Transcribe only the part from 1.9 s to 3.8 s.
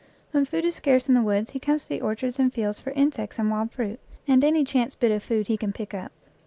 orchards and fields for insects and wild